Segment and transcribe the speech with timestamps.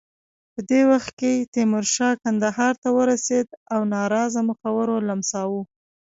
[0.53, 5.61] په دې وخت کې تیمورشاه کندهار ته ورسېد او ناراضه مخورو لمساوه.